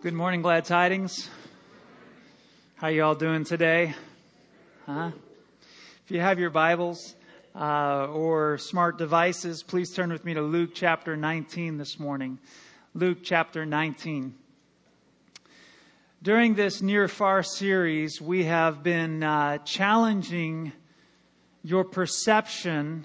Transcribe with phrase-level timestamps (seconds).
[0.00, 1.28] Good morning, Glad Tidings.
[2.76, 3.96] How you all doing today?
[4.86, 5.10] Huh?
[6.04, 7.16] If you have your Bibles
[7.52, 12.38] uh, or smart devices, please turn with me to Luke chapter 19 this morning.
[12.94, 14.36] Luke chapter 19.
[16.22, 20.70] During this near far series, we have been uh, challenging
[21.64, 23.04] your perception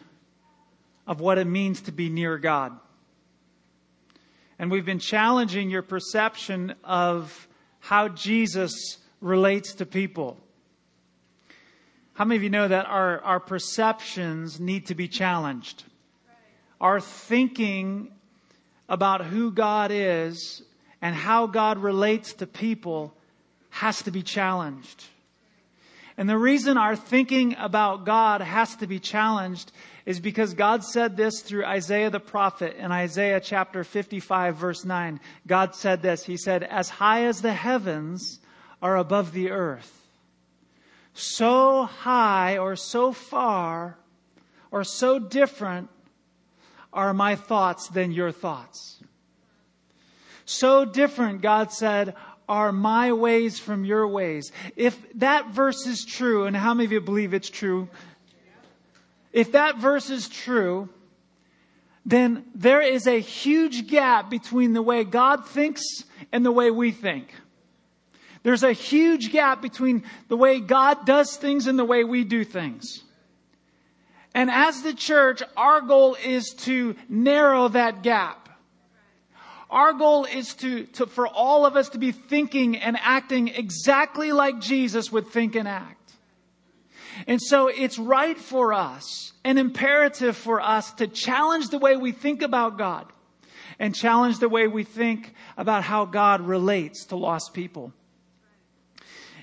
[1.08, 2.78] of what it means to be near God.
[4.60, 7.48] And we've been challenging your perception of
[7.80, 10.38] how Jesus relates to people.
[12.14, 15.84] How many of you know that our, our perceptions need to be challenged?
[16.80, 18.12] Our thinking
[18.88, 20.62] about who God is
[21.02, 23.16] and how God relates to people
[23.70, 25.06] has to be challenged.
[26.16, 29.72] And the reason our thinking about God has to be challenged
[30.06, 35.20] is because God said this through Isaiah the prophet in Isaiah chapter 55 verse 9.
[35.48, 36.26] God said this.
[36.26, 38.40] He said, as high as the heavens
[38.82, 40.02] are above the earth,
[41.14, 43.98] so high or so far
[44.72, 45.90] or so different
[46.92, 49.00] are my thoughts than your thoughts.
[50.46, 52.16] So different, God said,
[52.50, 54.52] are my ways from your ways.
[54.76, 57.88] If that verse is true, and how many of you believe it's true?
[59.34, 60.88] If that verse is true,
[62.06, 65.82] then there is a huge gap between the way God thinks
[66.32, 67.34] and the way we think.
[68.44, 72.44] There's a huge gap between the way God does things and the way we do
[72.44, 73.04] things.
[74.36, 78.50] And as the church, our goal is to narrow that gap.
[79.70, 84.32] Our goal is to, to, for all of us to be thinking and acting exactly
[84.32, 86.03] like Jesus would think and act.
[87.28, 92.12] And so it's right for us, an imperative for us to challenge the way we
[92.12, 93.12] think about God
[93.80, 97.94] and challenge the way we think about how God relates to lost people.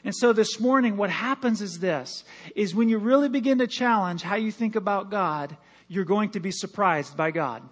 [0.05, 2.25] And so this morning, what happens is this,
[2.57, 5.57] is when you really begin to challenge how you think about God,
[5.89, 7.63] you're going to be surprised by God.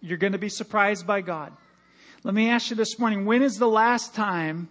[0.00, 1.52] You're going to be surprised by God.
[2.22, 4.68] Let me ask you this morning, when is the last time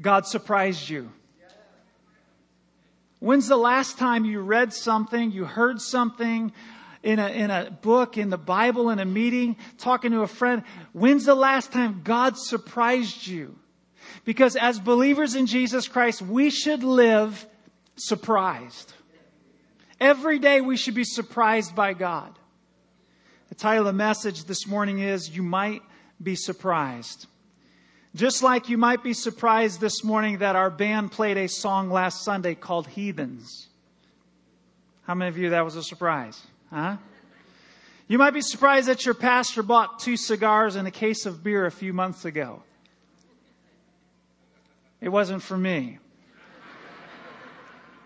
[0.00, 1.12] God surprised you?
[3.20, 6.52] When's the last time you read something, you heard something
[7.02, 10.62] in a, in a book, in the Bible, in a meeting, talking to a friend?
[10.92, 13.58] When's the last time God surprised you?
[14.24, 17.46] Because as believers in Jesus Christ, we should live
[17.96, 18.92] surprised.
[20.00, 22.38] Every day we should be surprised by God.
[23.50, 25.82] The title of the message this morning is You Might
[26.22, 27.26] Be Surprised.
[28.14, 32.24] Just like you might be surprised this morning that our band played a song last
[32.24, 33.68] Sunday called Heathens.
[35.02, 36.40] How many of you that was a surprise?
[36.70, 36.96] Huh?
[38.08, 41.66] You might be surprised that your pastor bought two cigars and a case of beer
[41.66, 42.64] a few months ago.
[45.00, 45.98] It wasn't for me.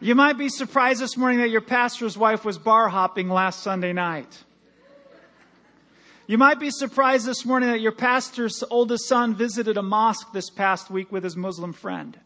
[0.01, 3.95] You might be surprised this morning that your pastor's wife was bar hopping last Sunday
[3.95, 4.45] night.
[6.27, 10.49] You might be surprised this morning that your pastor's oldest son visited a mosque this
[10.49, 12.19] past week with his Muslim friend.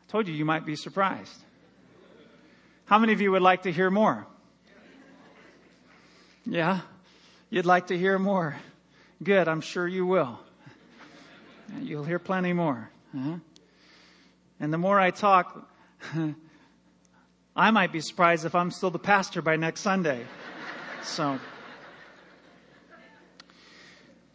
[0.00, 1.42] I told you you might be surprised.
[2.84, 4.28] How many of you would like to hear more?
[6.44, 6.82] Yeah?
[7.50, 8.54] You'd like to hear more.
[9.20, 10.38] Good, I'm sure you will.
[11.80, 12.88] You'll hear plenty more.
[13.12, 13.38] Huh?
[14.60, 15.68] And the more I talk,
[17.58, 20.26] I might be surprised if I'm still the pastor by next Sunday.
[21.02, 21.38] So,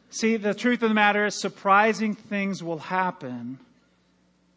[0.10, 3.60] see, the truth of the matter is surprising things will happen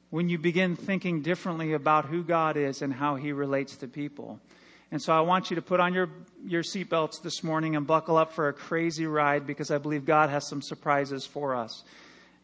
[0.08, 4.40] when you begin thinking differently about who God is and how he relates to people.
[4.90, 6.08] And so I want you to put on your,
[6.46, 10.30] your seatbelts this morning and buckle up for a crazy ride because I believe God
[10.30, 11.84] has some surprises for us.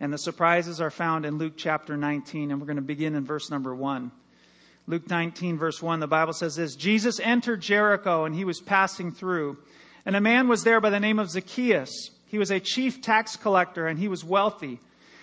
[0.00, 3.24] And the surprises are found in Luke chapter 19, and we're going to begin in
[3.24, 4.10] verse number 1.
[4.90, 9.12] Luke 19, verse 1, the Bible says this Jesus entered Jericho and he was passing
[9.12, 9.56] through.
[10.04, 12.10] And a man was there by the name of Zacchaeus.
[12.26, 14.80] He was a chief tax collector and he was wealthy.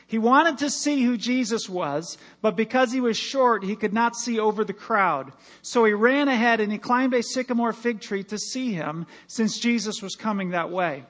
[0.08, 4.16] He wanted to see who Jesus was, but because he was short, he could not
[4.16, 5.34] see over the crowd.
[5.62, 9.60] So he ran ahead and he climbed a sycamore fig tree to see him, since
[9.60, 11.04] Jesus was coming that way.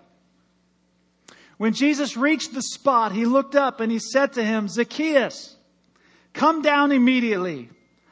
[1.58, 5.56] When Jesus reached the spot, he looked up and he said to him, Zacchaeus,
[6.34, 7.70] come down immediately.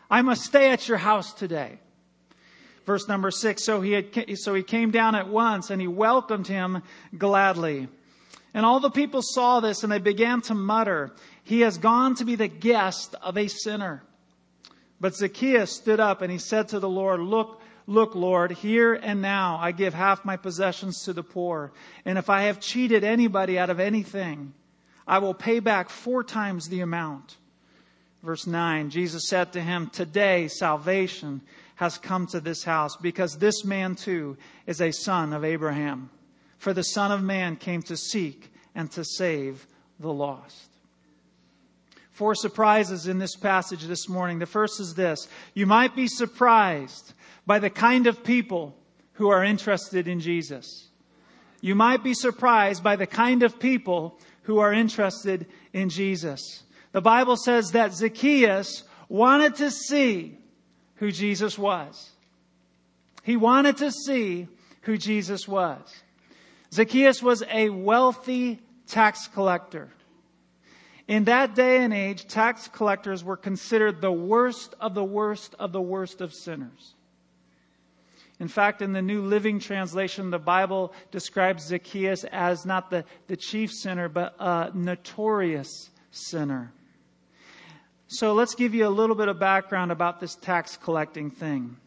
[0.09, 1.79] I must stay at your house today.
[2.85, 3.65] Verse number six.
[3.65, 6.83] So he had, so he came down at once and he welcomed him
[7.17, 7.87] gladly.
[8.53, 11.11] And all the people saw this and they began to mutter,
[11.43, 14.03] he has gone to be the guest of a sinner.
[15.01, 19.21] But Zacchaeus stood up and he said to the Lord, look, Look, Lord, here and
[19.21, 21.71] now I give half my possessions to the poor.
[22.03, 24.53] And if I have cheated anybody out of anything,
[25.07, 27.37] I will pay back four times the amount.
[28.25, 31.41] Verse 9, Jesus said to him, Today salvation
[31.75, 34.35] has come to this house because this man too
[34.65, 36.09] is a son of Abraham.
[36.57, 39.67] For the Son of Man came to seek and to save
[39.99, 40.71] the lost.
[42.09, 44.39] Four surprises in this passage this morning.
[44.39, 47.13] The first is this you might be surprised
[47.45, 48.75] by the kind of people
[49.13, 50.87] who are interested in Jesus.
[51.61, 56.63] You might be surprised by the kind of people who are interested in Jesus.
[56.95, 60.37] The Bible says that Zacchaeus wanted to see
[60.95, 62.11] who Jesus was.
[63.21, 64.47] He wanted to see
[64.83, 65.81] who Jesus was.
[66.71, 69.89] Zacchaeus was a wealthy tax collector.
[71.05, 75.73] In that day and age, tax collectors were considered the worst of the worst of
[75.73, 76.93] the worst of sinners.
[78.39, 83.35] In fact, in the New Living Translation, the Bible describes Zacchaeus as not the, the
[83.35, 86.71] chief sinner, but a notorious sinner.
[88.07, 91.77] So let's give you a little bit of background about this tax collecting thing.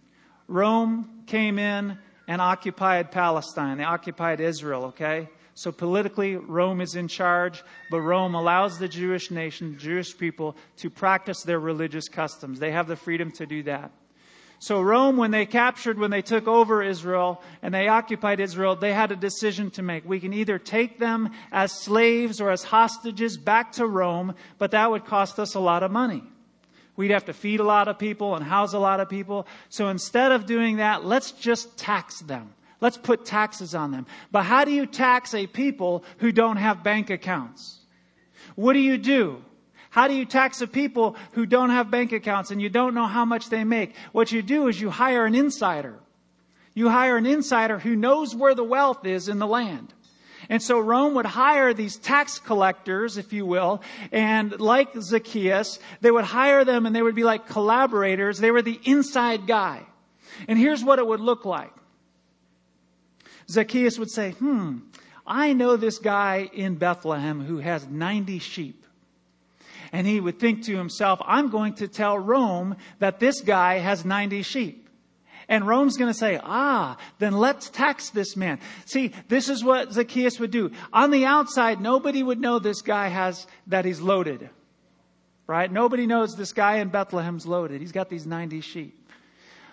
[0.49, 3.79] Rome came in and occupied Palestine.
[3.79, 5.29] They occupied Israel, okay?
[5.55, 10.91] So politically, Rome is in charge, but Rome allows the Jewish nation, Jewish people, to
[10.91, 12.59] practice their religious customs.
[12.59, 13.93] They have the freedom to do that.
[14.61, 18.93] So Rome, when they captured, when they took over Israel and they occupied Israel, they
[18.93, 20.05] had a decision to make.
[20.05, 24.91] We can either take them as slaves or as hostages back to Rome, but that
[24.91, 26.25] would cost us a lot of money.
[26.97, 29.47] We'd have to feed a lot of people and house a lot of people.
[29.69, 32.53] So instead of doing that, let's just tax them.
[32.81, 34.07] Let's put taxes on them.
[34.33, 37.79] But how do you tax a people who don't have bank accounts?
[38.57, 39.45] What do you do?
[39.99, 43.09] How do you tax the people who don't have bank accounts and you don't know
[43.09, 43.97] how much they make?
[44.13, 45.99] What you do is you hire an insider.
[46.73, 49.93] You hire an insider who knows where the wealth is in the land.
[50.49, 56.13] And so Rome would hire these tax collectors, if you will, and like Zacchaeus, they
[56.13, 58.39] would hire them and they would be like collaborators.
[58.39, 59.85] They were the inside guy.
[60.47, 61.75] And here's what it would look like.
[63.51, 64.79] Zacchaeus would say, Hmm,
[65.27, 68.85] I know this guy in Bethlehem who has 90 sheep.
[69.93, 74.05] And he would think to himself, I'm going to tell Rome that this guy has
[74.05, 74.89] 90 sheep.
[75.49, 78.61] And Rome's going to say, ah, then let's tax this man.
[78.85, 80.73] See, this is what Zacchaeus would do.
[80.93, 84.51] On the outside, nobody would know this guy has, that he's loaded.
[85.47, 85.73] Right?
[85.73, 87.81] Nobody knows this guy in Bethlehem's loaded.
[87.81, 88.95] He's got these 90 sheep.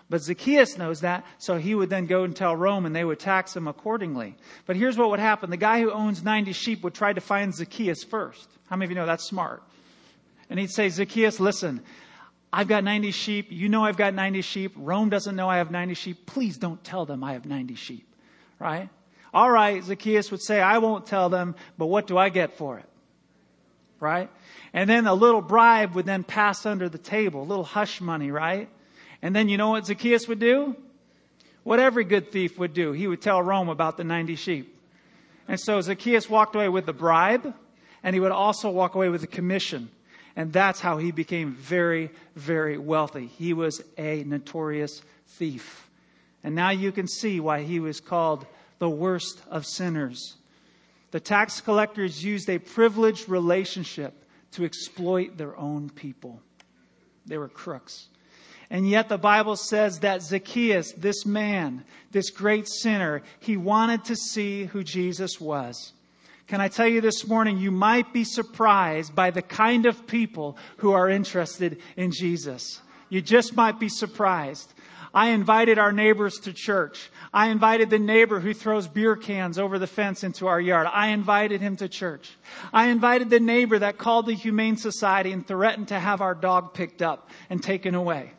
[0.10, 3.20] But Zacchaeus knows that, so he would then go and tell Rome and they would
[3.20, 4.36] tax him accordingly.
[4.68, 5.50] But here's what would happen.
[5.50, 8.48] The guy who owns 90 sheep would try to find Zacchaeus first.
[8.68, 9.64] How many of you know that's smart?
[10.50, 11.81] And he'd say, Zacchaeus, listen,
[12.51, 13.47] I've got 90 sheep.
[13.50, 14.74] You know I've got 90 sheep.
[14.75, 16.25] Rome doesn't know I have 90 sheep.
[16.25, 18.07] Please don't tell them I have 90 sheep.
[18.59, 18.89] Right?
[19.33, 22.80] All right, Zacchaeus would say, I won't tell them, but what do I get for
[22.80, 22.86] it?
[24.00, 24.30] Right?
[24.71, 28.31] And then a little bribe would then pass under the table, a little hush money,
[28.31, 28.69] right?
[29.21, 30.77] And then you know what Zacchaeus would do?
[31.63, 32.94] What every good thief would do.
[32.94, 34.80] He would tell Rome about the 90 sheep.
[35.50, 37.53] And so Zacchaeus walked away with the bribe,
[38.03, 39.89] and he would also walk away with the commission.
[40.36, 43.28] And that's how he became very, very wealthy.
[43.28, 45.90] He was a notorious thief.
[46.44, 48.46] And now you can see why he was called
[48.80, 50.36] the worst of sinners.
[51.12, 56.42] The tax collectors used a privileged relationship to exploit their own people.
[57.26, 58.09] They were crooks.
[58.69, 64.16] And yet the Bible says that Zacchaeus, this man, this great sinner, he wanted to
[64.16, 65.94] see who Jesus was.
[66.47, 70.57] Can I tell you this morning, you might be surprised by the kind of people
[70.78, 72.81] who are interested in Jesus.
[73.09, 74.71] You just might be surprised.
[75.11, 77.09] I invited our neighbors to church.
[77.33, 80.87] I invited the neighbor who throws beer cans over the fence into our yard.
[80.92, 82.30] I invited him to church.
[82.73, 86.73] I invited the neighbor that called the Humane Society and threatened to have our dog
[86.73, 88.33] picked up and taken away.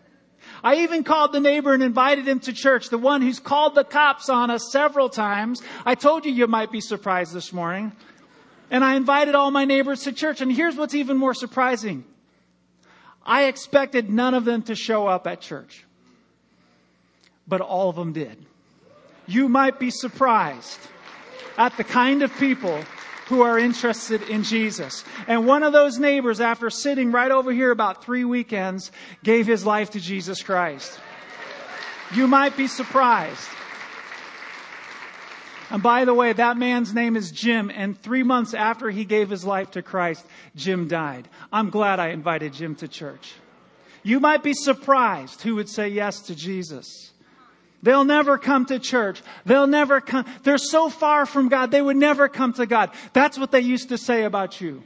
[0.62, 3.84] I even called the neighbor and invited him to church, the one who's called the
[3.84, 5.62] cops on us several times.
[5.84, 7.92] I told you you might be surprised this morning.
[8.70, 10.40] And I invited all my neighbors to church.
[10.40, 12.04] And here's what's even more surprising.
[13.24, 15.84] I expected none of them to show up at church.
[17.46, 18.44] But all of them did.
[19.26, 20.78] You might be surprised
[21.58, 22.82] at the kind of people
[23.26, 25.04] who are interested in Jesus.
[25.26, 28.92] And one of those neighbors, after sitting right over here about three weekends,
[29.24, 30.98] gave his life to Jesus Christ.
[32.14, 33.48] You might be surprised.
[35.70, 39.28] And by the way, that man's name is Jim, and three months after he gave
[39.28, 41.28] his life to Christ, Jim died.
[41.52, 43.34] I'm glad I invited Jim to church.
[44.04, 47.10] You might be surprised who would say yes to Jesus.
[47.82, 49.22] They'll never come to church.
[49.44, 50.24] They'll never come.
[50.42, 52.90] They're so far from God, they would never come to God.
[53.12, 54.82] That's what they used to say about you.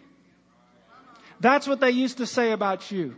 [1.40, 3.16] That's what they used to say about you.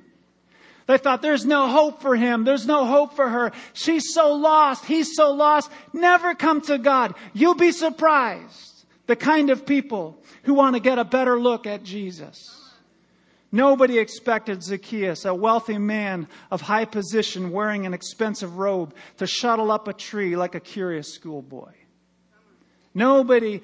[0.87, 2.45] They thought there's no hope for him.
[2.45, 3.52] There's no hope for her.
[3.73, 4.85] She's so lost.
[4.85, 5.71] He's so lost.
[5.93, 7.14] Never come to God.
[7.33, 8.85] You'll be surprised.
[9.07, 12.62] The kind of people who want to get a better look at Jesus.
[13.54, 19.71] Nobody expected Zacchaeus, a wealthy man of high position wearing an expensive robe, to shuttle
[19.71, 21.73] up a tree like a curious schoolboy.
[22.94, 23.62] Nobody,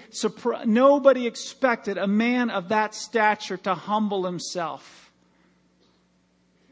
[0.67, 5.11] nobody expected a man of that stature to humble himself.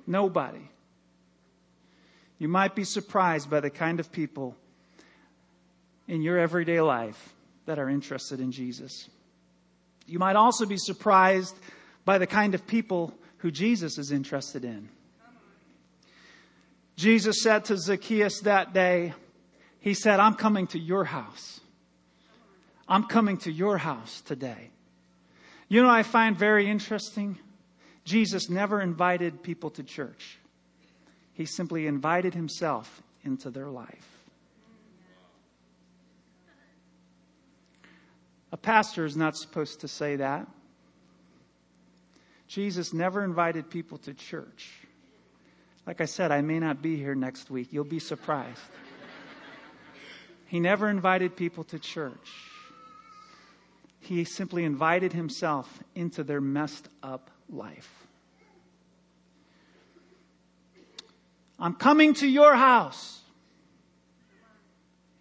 [0.07, 0.69] Nobody.
[2.39, 4.57] You might be surprised by the kind of people
[6.07, 9.09] in your everyday life that are interested in Jesus.
[10.07, 11.57] You might also be surprised
[12.07, 14.89] by the kind of people who Jesus is interested in.
[16.95, 19.13] Jesus said to Zacchaeus that day,
[19.81, 21.61] He said, I'm coming to your house.
[22.89, 24.71] I'm coming to your house today.
[25.69, 27.39] You know, I find very interesting.
[28.05, 30.39] Jesus never invited people to church,
[31.35, 34.09] He simply invited Himself into their life.
[38.53, 40.47] A pastor is not supposed to say that.
[42.47, 44.71] Jesus never invited people to church.
[45.87, 47.73] Like I said, I may not be here next week.
[47.73, 48.61] You'll be surprised.
[50.47, 52.31] He never invited people to church.
[54.01, 58.07] He simply invited himself into their messed up life.
[61.59, 63.21] I'm coming to your house.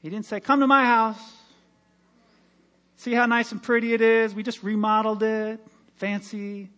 [0.02, 1.18] He didn't say, Come to my house.
[2.98, 4.36] See how nice and pretty it is?
[4.36, 5.60] We just remodeled it.
[5.98, 6.70] Fancy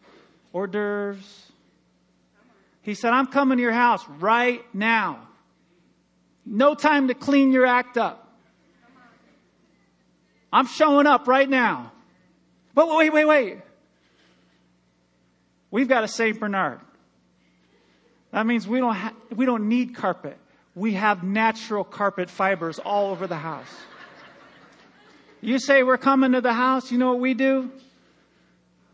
[0.57, 1.51] hors d'oeuvres.
[2.81, 5.27] He said, I'm coming to your house right now.
[6.45, 8.35] No time to clean your act up.
[10.51, 11.91] I'm showing up right now.
[12.73, 13.57] But wait, wait, wait.
[15.69, 16.39] We've got a St.
[16.39, 16.79] Bernard.
[18.31, 20.37] That means we don't, ha- we don't need carpet.
[20.73, 23.73] We have natural carpet fibers all over the house.
[25.41, 27.69] You say we're coming to the house, you know what we do?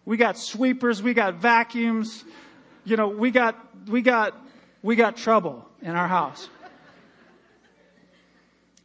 [0.05, 2.23] We got sweepers, we got vacuums.
[2.85, 3.57] You know, we got,
[3.87, 4.35] we got,
[4.81, 6.49] we got trouble in our house.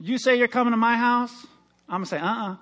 [0.01, 1.47] You say you're coming to my house?
[1.89, 2.57] I'm to say, uh uh-uh, uh,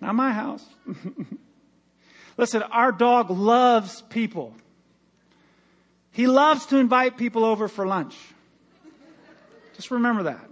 [0.00, 0.64] not my house.
[2.36, 4.54] Listen, our dog loves people.
[6.10, 8.16] He loves to invite people over for lunch.
[9.74, 10.48] Just remember that.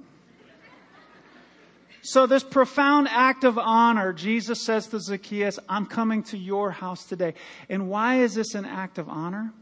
[2.07, 7.07] So, this profound act of honor, Jesus says to Zacchaeus, I'm coming to your house
[7.07, 7.33] today.
[7.71, 9.55] And why is this an act of honor?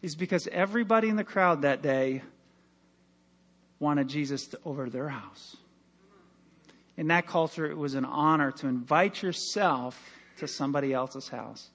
[0.00, 2.22] Is because everybody in the crowd that day
[3.80, 5.58] wanted Jesus to, over their house.
[6.96, 10.00] In that culture, it was an honor to invite yourself
[10.38, 11.68] to somebody else's house.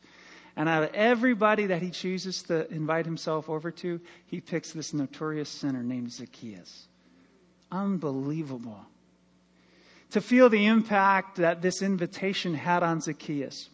[0.55, 4.91] And out of everybody that he chooses to invite himself over to, he picks this
[4.91, 6.87] notorious sinner named Zacchaeus.
[7.71, 8.87] Unbelievable
[10.11, 13.69] to feel the impact that this invitation had on Zacchaeus,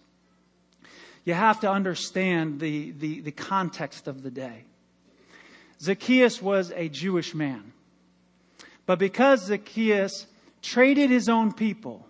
[1.24, 4.66] you have to understand the, the, the context of the day.
[5.82, 7.74] Zacchaeus was a Jewish man.
[8.86, 10.28] But because Zacchaeus
[10.62, 12.06] traded his own people,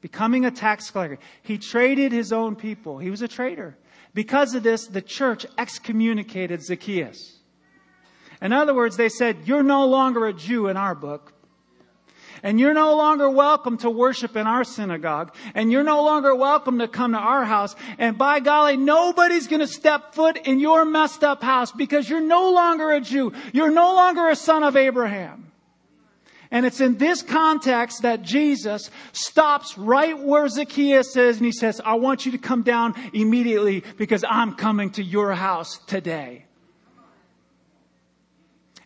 [0.00, 2.98] becoming a tax collector, he traded his own people.
[2.98, 3.76] He was a traitor.
[4.14, 7.38] Because of this, the church excommunicated Zacchaeus.
[8.40, 11.32] In other words, they said, You're no longer a Jew in our book,
[12.46, 15.34] and you're no longer welcome to worship in our synagogue.
[15.56, 17.74] And you're no longer welcome to come to our house.
[17.98, 22.20] And by golly, nobody's going to step foot in your messed up house because you're
[22.20, 23.32] no longer a Jew.
[23.52, 25.50] You're no longer a son of Abraham.
[26.52, 31.80] And it's in this context that Jesus stops right where Zacchaeus is and he says,
[31.84, 36.45] I want you to come down immediately because I'm coming to your house today.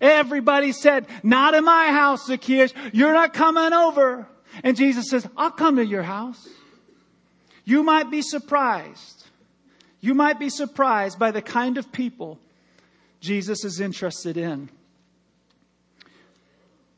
[0.01, 2.73] Everybody said, not in my house, Zacchaeus.
[2.93, 4.27] You're not coming over.
[4.65, 6.49] And Jesus says, I'll come to your house.
[7.65, 9.27] You might be surprised.
[10.01, 12.39] You might be surprised by the kind of people
[13.21, 14.71] Jesus is interested in.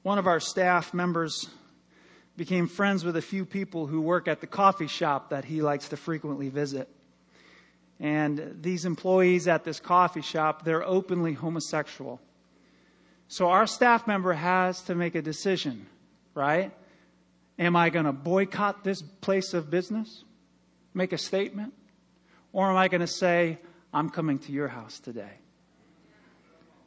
[0.02, 1.48] One of our staff members
[2.36, 5.88] became friends with a few people who work at the coffee shop that he likes
[5.88, 6.88] to frequently visit.
[8.00, 12.20] And these employees at this coffee shop, they're openly homosexual.
[13.32, 15.86] So our staff member has to make a decision,
[16.34, 16.70] right?
[17.58, 20.24] Am I going to boycott this place of business?
[20.92, 21.72] Make a statement?
[22.52, 23.58] Or am I going to say,
[23.90, 25.30] I'm coming to your house today?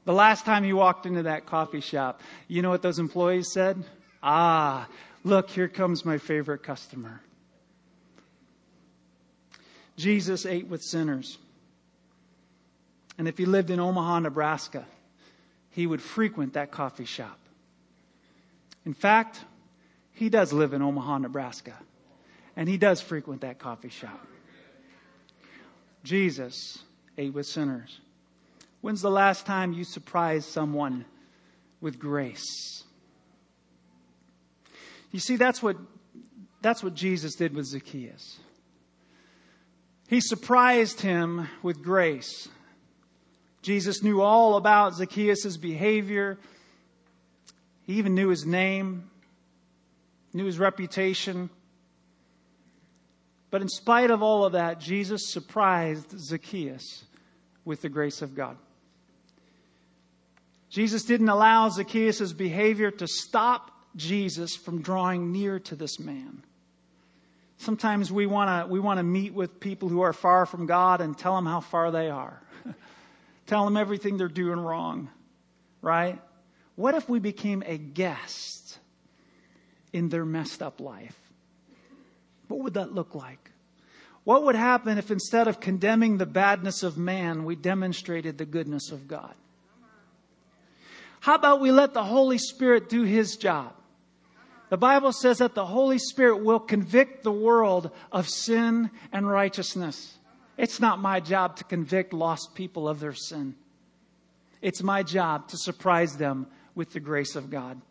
[0.04, 3.84] The last time you walked into that coffee shop, you know what those employees said?
[4.22, 4.88] Ah,
[5.24, 7.22] look, here comes my favorite customer.
[9.98, 11.40] Jesus ate with sinners.
[13.18, 14.86] And if he lived in Omaha, Nebraska,
[15.76, 17.38] he would frequent that coffee shop.
[18.86, 19.44] In fact,
[20.14, 21.74] he does live in Omaha, Nebraska,
[22.56, 24.26] and he does frequent that coffee shop.
[26.06, 26.82] Jesus
[27.18, 28.00] ate with sinners.
[28.80, 31.04] When's the last time you surprised someone
[31.82, 32.86] with grace?
[35.12, 35.76] You see, that's what,
[36.62, 38.40] that's what Jesus did with Zacchaeus.
[40.08, 42.48] He surprised him with grace.
[43.66, 46.38] Jesus knew all about Zacchaeus' behavior.
[47.82, 49.10] He even knew his name,
[50.34, 51.50] knew his reputation.
[53.50, 57.06] But in spite of all of that, Jesus surprised Zacchaeus
[57.66, 58.56] with the grace of God.
[60.70, 66.44] Jesus didn't allow Zacchaeus' behavior to stop Jesus from drawing near to this man.
[67.58, 71.02] Sometimes we want to we want to meet with people who are far from God
[71.02, 72.45] and tell them how far they are.
[73.46, 75.10] Tell them everything they're doing wrong,
[75.82, 76.22] right?
[76.76, 78.80] What if we became a guest
[79.94, 81.18] in their messed up life?
[82.48, 83.52] What would that look like?
[84.24, 88.92] What would happen if instead of condemning the badness of man, we demonstrated the goodness
[88.92, 89.34] of God?
[91.20, 93.74] How about we let the Holy Spirit do his job?
[94.70, 100.18] The Bible says that the Holy Spirit will convict the world of sin and righteousness.
[100.58, 103.56] It's not my job to convict lost people of their sin.
[104.62, 107.82] It's my job to surprise them with the grace of God.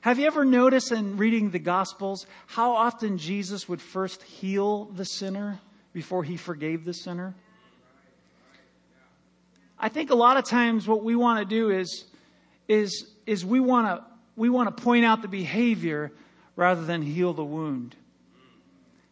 [0.00, 5.04] Have you ever noticed in reading the Gospels how often Jesus would first heal the
[5.04, 5.58] sinner
[5.92, 7.34] before he forgave the sinner?
[9.78, 12.04] I think a lot of times what we want to do is,
[12.68, 14.04] is, is we want to
[14.38, 16.12] we want to point out the behavior
[16.54, 17.96] rather than heal the wound.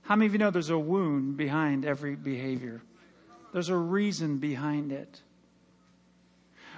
[0.07, 2.81] How many of you know there's a wound behind every behavior?
[3.53, 5.21] There's a reason behind it.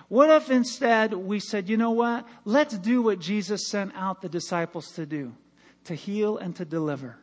[0.08, 2.26] What if instead we said, you know what?
[2.46, 5.34] Let's do what Jesus sent out the disciples to do
[5.84, 7.18] to heal and to deliver.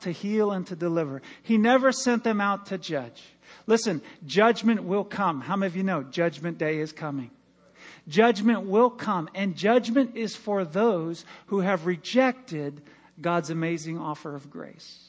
[0.00, 1.20] To heal and to deliver.
[1.42, 3.22] He never sent them out to judge.
[3.66, 5.42] Listen, judgment will come.
[5.42, 7.30] How many of you know judgment day is coming?
[8.08, 12.82] Judgment will come, and judgment is for those who have rejected
[13.20, 15.05] God's amazing offer of grace.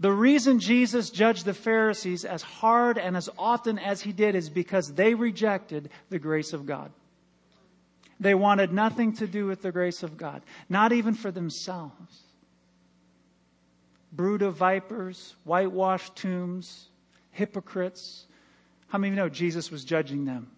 [0.00, 4.50] The reason Jesus judged the Pharisees as hard and as often as he did is
[4.50, 6.90] because they rejected the grace of God.
[8.18, 12.22] They wanted nothing to do with the grace of God, not even for themselves.
[14.12, 16.88] Brood of vipers, whitewashed tombs,
[17.30, 18.26] hypocrites.
[18.88, 20.50] How many of you know Jesus was judging them?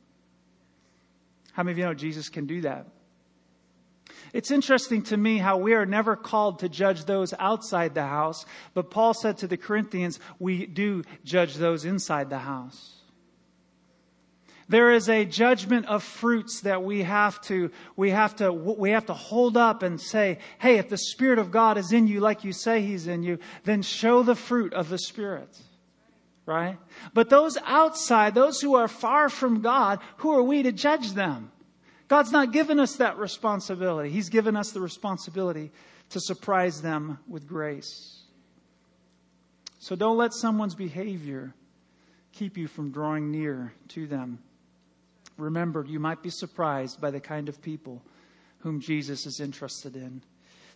[1.53, 2.87] How many of you know Jesus can do that?
[4.37, 8.45] It's interesting to me how we are never called to judge those outside the house,
[8.75, 12.97] but Paul said to the Corinthians, we do judge those inside the house.
[14.69, 19.07] There is a judgment of fruits that we have to, we have to, we have
[19.07, 22.45] to hold up and say, hey, if the Spirit of God is in you like
[22.45, 25.59] you say He's in you, then show the fruit of the Spirit
[26.45, 26.79] right?
[27.13, 31.51] But those outside, those who are far from God, who are we to judge them?
[32.09, 34.11] God's not given us that responsibility.
[34.11, 35.73] He's given us the responsibility
[36.11, 38.23] to surprise them with grace.
[39.79, 41.55] So don't let someone's behavior
[42.33, 44.39] keep you from drawing near to them.
[45.37, 48.03] Remember, you might be surprised by the kind of people
[48.61, 50.23] whom Jesus is interested in.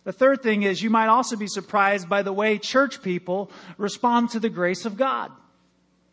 [0.03, 4.31] The third thing is you might also be surprised by the way church people respond
[4.31, 5.31] to the grace of God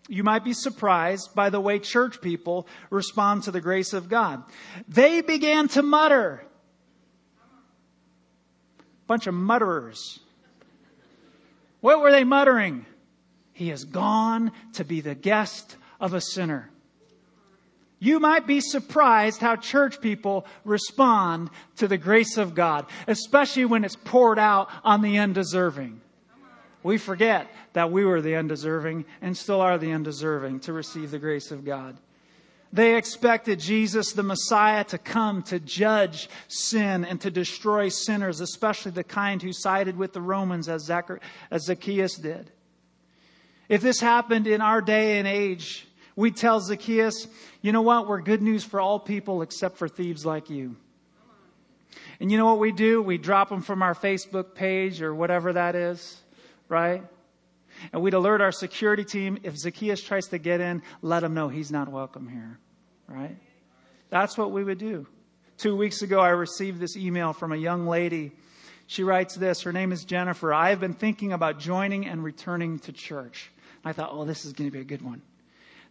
[0.09, 4.42] you might be surprised by the way church people respond to the grace of God.
[4.88, 6.42] They began to mutter.
[9.07, 10.18] Bunch of mutterers.
[11.81, 12.87] What were they muttering?
[13.53, 16.71] He has gone to be the guest of a sinner.
[18.01, 23.85] You might be surprised how church people respond to the grace of God, especially when
[23.85, 26.01] it's poured out on the undeserving.
[26.83, 31.19] We forget that we were the undeserving and still are the undeserving to receive the
[31.19, 31.97] grace of God.
[32.73, 38.93] They expected Jesus, the Messiah, to come to judge sin and to destroy sinners, especially
[38.93, 40.91] the kind who sided with the Romans as,
[41.59, 42.51] Zacchaeus did.
[43.69, 47.27] If this happened in our day and age, we'd tell Zacchaeus,
[47.62, 48.07] you know what?
[48.07, 50.77] We're good news for all people except for thieves like you.
[52.21, 53.01] And you know what we do?
[53.01, 56.21] We drop them from our Facebook page or whatever that is,
[56.68, 57.02] right?
[57.92, 61.48] And we'd alert our security team if Zacchaeus tries to get in, let him know
[61.48, 62.59] he's not welcome here.
[63.07, 63.37] Right?
[64.11, 65.07] That's what we would do
[65.59, 68.31] Two weeks ago, I received this email from a young lady.
[68.87, 69.62] She writes this.
[69.62, 70.54] Her name is Jennifer.
[70.54, 73.50] I have been thinking about joining and returning to church.
[73.85, 75.20] I thought, oh, this is going to be a good one.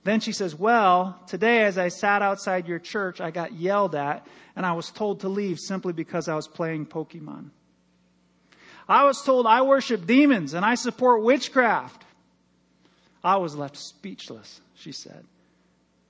[0.05, 4.25] Then she says, Well, today as I sat outside your church, I got yelled at
[4.55, 7.49] and I was told to leave simply because I was playing Pokemon.
[8.88, 12.04] I was told I worship demons and I support witchcraft.
[13.23, 15.26] I was left speechless, she said.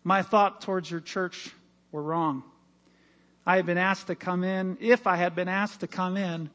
[0.04, 1.52] My thought towards your church
[1.92, 2.44] were wrong.
[3.46, 6.50] I had been asked to come in, if I had been asked to come in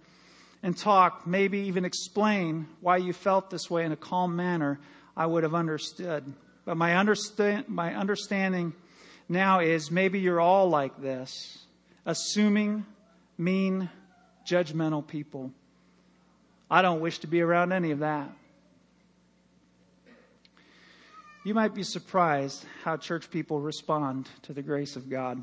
[0.62, 4.78] and talk, maybe even explain why you felt this way in a calm manner,
[5.16, 6.32] I would have understood.
[6.64, 8.74] But my, understand, my understanding
[9.28, 11.58] now is maybe you're all like this
[12.04, 12.84] assuming,
[13.38, 13.88] mean,
[14.46, 15.52] judgmental people.
[16.72, 18.30] I don't wish to be around any of that.
[21.44, 25.42] You might be surprised how church people respond to the grace of God.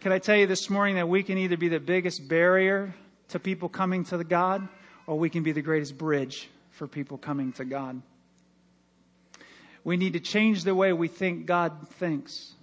[0.00, 2.94] Can I tell you this morning that we can either be the biggest barrier
[3.28, 4.66] to people coming to the God
[5.06, 8.00] or we can be the greatest bridge for people coming to God?
[9.84, 12.54] We need to change the way we think God thinks.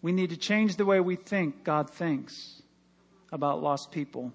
[0.00, 2.62] We need to change the way we think God thinks
[3.30, 4.32] about lost people.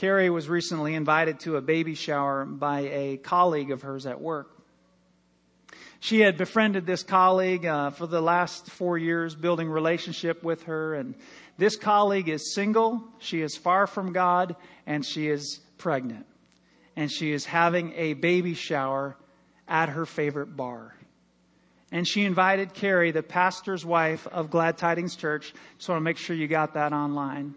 [0.00, 4.50] Carrie was recently invited to a baby shower by a colleague of hers at work.
[5.98, 10.94] She had befriended this colleague uh, for the last four years, building relationship with her.
[10.94, 11.16] And
[11.58, 13.04] this colleague is single.
[13.18, 16.24] She is far from God, and she is pregnant.
[16.96, 19.18] And she is having a baby shower
[19.68, 20.94] at her favorite bar.
[21.92, 25.52] And she invited Carrie, the pastor's wife of Glad Tidings Church.
[25.76, 27.54] Just want to make sure you got that online.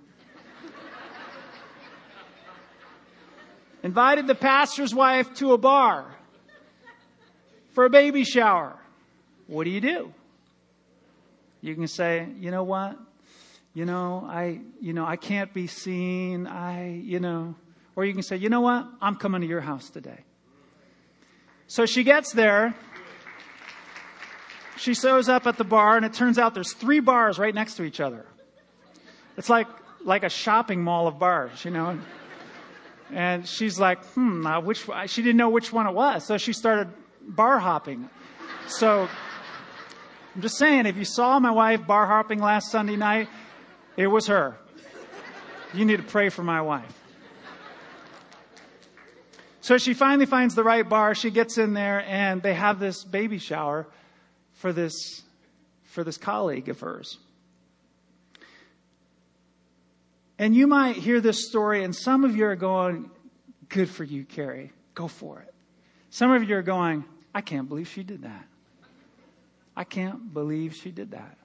[3.83, 6.05] Invited the pastor's wife to a bar
[7.73, 8.75] for a baby shower.
[9.47, 10.13] What do you do?
[11.61, 12.97] You can say, you know what?
[13.73, 16.47] You know, I, you know, I can't be seen.
[16.47, 17.55] I, you know,
[17.95, 18.87] or you can say, you know what?
[19.01, 20.19] I'm coming to your house today.
[21.67, 22.75] So she gets there.
[24.77, 27.75] She shows up at the bar and it turns out there's three bars right next
[27.75, 28.25] to each other.
[29.37, 29.67] It's like,
[30.03, 31.99] like a shopping mall of bars, you know.
[33.13, 36.25] And she's like, hmm, which, she didn't know which one it was.
[36.25, 36.89] So she started
[37.21, 38.09] bar hopping.
[38.67, 39.07] So
[40.35, 43.29] I'm just saying, if you saw my wife bar hopping last Sunday night,
[43.95, 44.57] it was her.
[45.73, 46.99] You need to pray for my wife.
[49.61, 51.15] So she finally finds the right bar.
[51.15, 53.87] She gets in there and they have this baby shower
[54.53, 55.21] for this,
[55.83, 57.17] for this colleague of hers.
[60.39, 63.11] And you might hear this story and some of you are going,
[63.69, 64.71] good for you, Carrie.
[64.95, 65.53] Go for it.
[66.09, 68.45] Some of you are going, I can't believe she did that.
[69.75, 71.37] I can't believe she did that.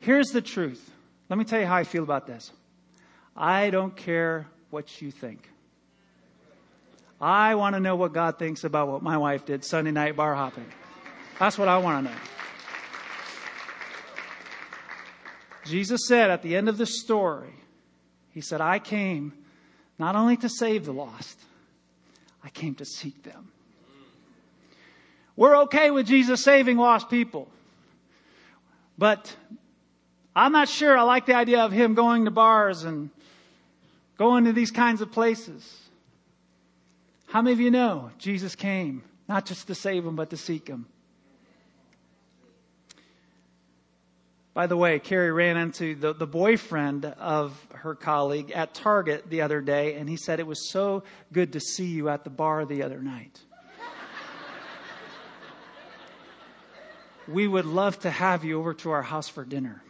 [0.00, 0.90] Here's the truth.
[1.28, 2.52] Let me tell you how I feel about this.
[3.34, 5.48] I don't care what you think.
[7.20, 10.34] I want to know what God thinks about what my wife did Sunday night bar
[10.34, 10.66] hopping.
[11.38, 12.18] That's what I want to know.
[15.64, 17.54] Jesus said at the end of the story,
[18.36, 19.32] He said, I came
[19.98, 21.40] not only to save the lost,
[22.44, 23.50] I came to seek them.
[25.36, 27.48] We're okay with Jesus saving lost people.
[28.98, 29.34] But
[30.34, 33.08] I'm not sure I like the idea of him going to bars and
[34.18, 35.88] going to these kinds of places.
[37.28, 40.66] How many of you know Jesus came not just to save them, but to seek
[40.66, 40.84] them?
[44.56, 49.42] By the way, Carrie ran into the, the boyfriend of her colleague at Target the
[49.42, 52.64] other day, and he said, It was so good to see you at the bar
[52.64, 53.38] the other night.
[57.28, 59.82] we would love to have you over to our house for dinner.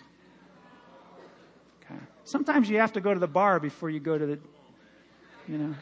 [1.84, 2.00] Okay.
[2.24, 4.38] Sometimes you have to go to the bar before you go to the,
[5.46, 5.74] you know.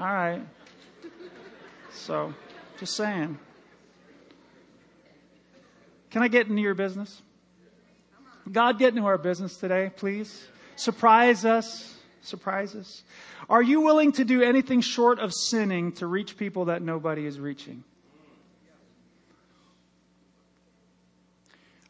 [0.00, 0.42] All right.
[1.92, 2.34] So,
[2.80, 3.38] just saying.
[6.10, 7.22] Can I get into your business?
[8.50, 10.46] God, get into our business today, please.
[10.76, 11.94] Surprise us.
[12.22, 13.02] Surprise us.
[13.48, 17.38] Are you willing to do anything short of sinning to reach people that nobody is
[17.38, 17.84] reaching?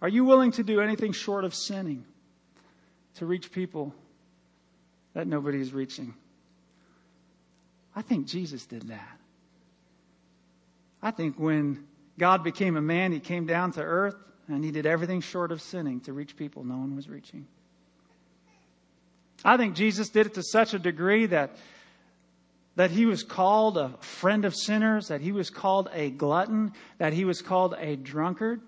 [0.03, 2.05] Are you willing to do anything short of sinning
[3.15, 3.95] to reach people
[5.15, 6.15] that nobody is reaching?
[7.95, 9.19] I think Jesus did that.
[11.03, 11.87] I think when
[12.19, 14.17] God became a man, he came down to earth
[14.49, 17.47] and he did everything short of sinning to reach people no one was reaching.
[19.45, 21.57] I think Jesus did it to such a degree that
[22.77, 27.15] that he was called a friend of sinners, that he was called a glutton, that
[27.15, 28.61] he was called a drunkard.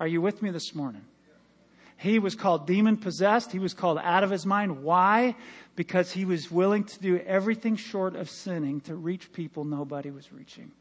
[0.00, 1.02] Are you with me this morning?
[1.98, 3.52] He was called demon possessed.
[3.52, 4.82] He was called out of his mind.
[4.82, 5.36] Why?
[5.76, 10.32] Because he was willing to do everything short of sinning to reach people nobody was
[10.32, 10.72] reaching.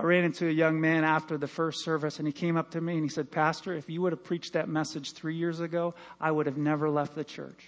[0.00, 2.80] I ran into a young man after the first service, and he came up to
[2.80, 5.94] me and he said, Pastor, if you would have preached that message three years ago,
[6.18, 7.66] I would have never left the church.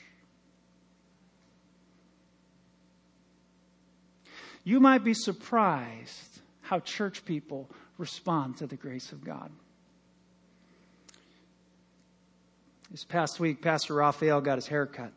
[4.64, 7.68] You might be surprised how church people
[7.98, 9.50] respond to the grace of God.
[12.90, 15.12] This past week, Pastor Raphael got his hair cut.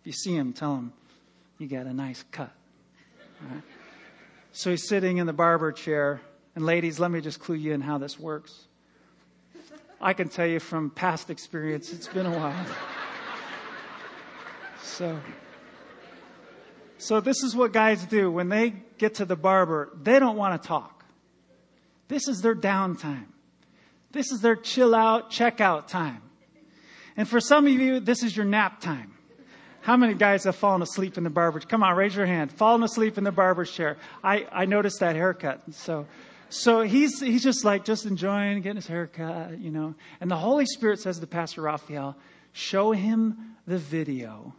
[0.00, 0.92] If you see him, tell him
[1.56, 2.52] you got a nice cut.
[3.40, 3.62] Right?
[4.52, 6.20] So he's sitting in the barber chair.
[6.54, 8.66] And ladies, let me just clue you in how this works.
[10.00, 12.66] I can tell you from past experience, it's been a while.
[14.82, 15.18] So,
[16.98, 19.90] so this is what guys do when they get to the barber.
[20.02, 21.04] They don't want to talk.
[22.08, 23.26] This is their downtime.
[24.10, 26.20] This is their chill out, check out time.
[27.16, 29.14] And for some of you, this is your nap time.
[29.80, 31.60] How many guys have fallen asleep in the barber?
[31.60, 32.52] Come on, raise your hand.
[32.52, 33.96] Fallen asleep in the barber's chair.
[34.22, 35.60] I, I noticed that haircut.
[35.72, 36.06] So,
[36.52, 39.94] so he's, he's just like, just enjoying getting his haircut, you know.
[40.20, 42.14] And the Holy Spirit says to Pastor Raphael,
[42.52, 44.54] show him the video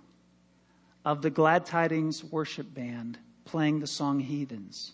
[1.05, 4.93] of the Glad Tidings worship band playing the song Heathens.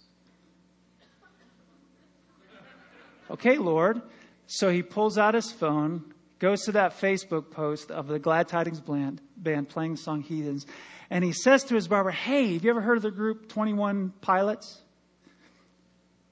[3.32, 4.02] Okay, Lord.
[4.48, 8.82] So he pulls out his phone, goes to that Facebook post of the Glad Tidings
[8.82, 10.66] band, band playing the song Heathens,
[11.10, 14.12] and he says to his barber, Hey, have you ever heard of the group 21
[14.20, 14.82] Pilots?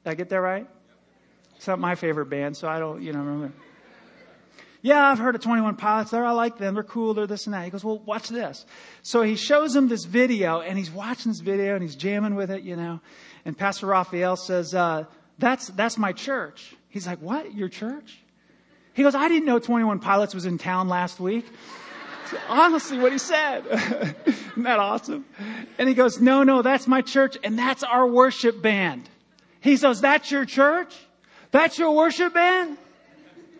[0.07, 0.65] Did I get that right?
[1.57, 3.51] It's not my favorite band, so I don't, you know, remember.
[4.81, 6.11] Yeah, I've heard of 21 Pilots.
[6.11, 6.75] There, I like them.
[6.75, 7.13] They're cool.
[7.13, 7.65] They're this and that.
[7.65, 8.65] He goes, well, watch this.
[9.01, 12.51] So he shows him this video, and he's watching this video, and he's jamming with
[12.51, 13.01] it, you know.
[13.43, 15.07] And Pastor Raphael says, uh,
[15.39, 16.73] that's, that's my church.
[16.87, 17.53] He's like, What?
[17.53, 18.17] Your church?
[18.93, 21.45] He goes, I didn't know 21 Pilots was in town last week.
[22.47, 23.65] honestly what he said.
[24.25, 25.25] Isn't that awesome?
[25.77, 29.09] And he goes, No, no, that's my church, and that's our worship band.
[29.67, 30.95] He says, That's your church?
[31.51, 32.77] That's your worship band?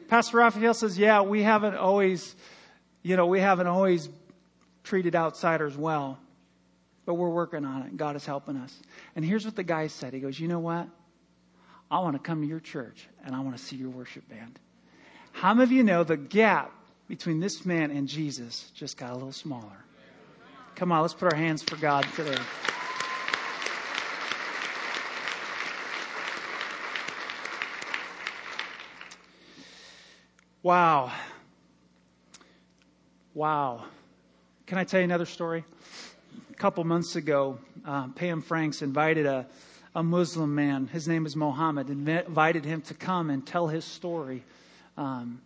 [0.08, 2.34] Pastor Raphael says, Yeah, we haven't always,
[3.04, 4.08] you know, we haven't always
[4.86, 6.17] treated outsiders well,
[7.06, 7.98] but we're working on it.
[7.98, 8.74] God is helping us.
[9.17, 10.88] And here's what the guy said He goes, You know what?
[11.91, 14.60] I want to come to your church and I want to see your worship band.
[15.34, 16.72] How many of you know the gap
[17.10, 19.84] between this man and Jesus just got a little smaller?
[20.76, 22.38] Come on, let's put our hands for God today.
[30.67, 31.13] Wow.
[33.34, 33.86] Wow.
[34.65, 35.63] Can I tell you another story?
[36.51, 39.47] A couple months ago, uh, Pam Franks invited a
[39.95, 40.88] a Muslim man.
[40.88, 41.89] His name is Mohammed.
[41.89, 44.43] Invited him to come and tell his story
[44.97, 45.39] um,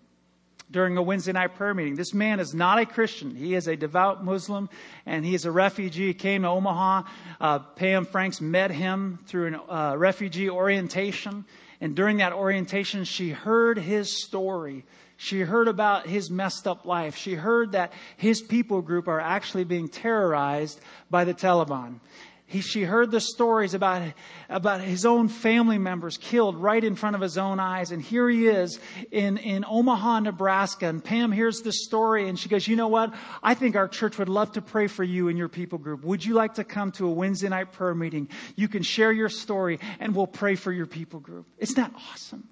[0.72, 1.96] during a Wednesday night prayer meeting.
[1.96, 3.36] This man is not a Christian.
[3.36, 4.70] He is a devout Muslim
[5.06, 6.08] and he is a refugee.
[6.08, 7.04] He came to Omaha.
[7.40, 11.46] Uh, Pam Franks met him through a uh, refugee orientation.
[11.80, 14.84] And during that orientation, she heard his story.
[15.24, 17.16] She heard about his messed up life.
[17.16, 20.82] She heard that his people group are actually being terrorized
[21.12, 22.00] by the Taliban.
[22.48, 24.02] He, she heard the stories about,
[24.50, 27.92] about his own family members killed right in front of his own eyes.
[27.92, 28.80] And here he is
[29.12, 30.88] in, in Omaha, Nebraska.
[30.88, 33.14] And Pam hears the story and she goes, You know what?
[33.44, 36.04] I think our church would love to pray for you and your people group.
[36.04, 38.28] Would you like to come to a Wednesday night prayer meeting?
[38.56, 41.46] You can share your story and we'll pray for your people group.
[41.60, 42.50] Isn't that awesome?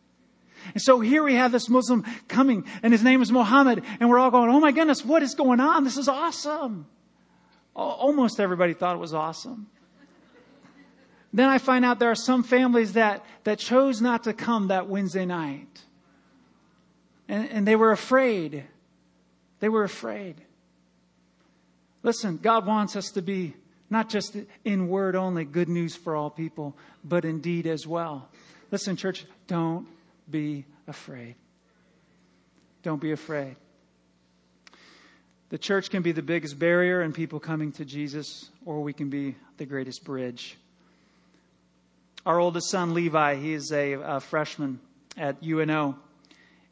[0.73, 4.19] And so here we have this Muslim coming and his name is Mohammed and we're
[4.19, 5.83] all going, Oh my goodness, what is going on?
[5.83, 6.87] This is awesome.
[7.75, 9.67] Almost everybody thought it was awesome.
[11.31, 14.87] Then I find out there are some families that, that chose not to come that
[14.87, 15.67] Wednesday night.
[17.27, 18.65] And, and they were afraid.
[19.59, 20.41] They were afraid.
[22.01, 23.53] Listen, God wants us to be
[23.89, 28.29] not just in word only, good news for all people, but in deed as well.
[28.71, 29.87] Listen, church, don't
[30.29, 31.35] be afraid.
[32.83, 33.55] Don't be afraid.
[35.49, 39.09] The church can be the biggest barrier in people coming to Jesus, or we can
[39.09, 40.57] be the greatest bridge.
[42.25, 44.79] Our oldest son, Levi, he is a, a freshman
[45.17, 45.97] at UNO.